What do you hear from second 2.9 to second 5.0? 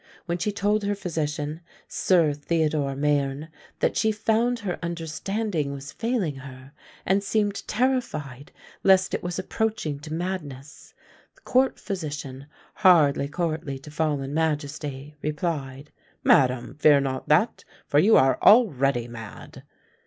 Mayerne, that she found her